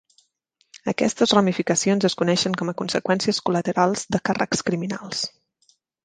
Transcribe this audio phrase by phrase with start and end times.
[0.91, 5.21] Aquestes ramificacions es coneixen com a conseqüències col·laterals de càrrecs criminals.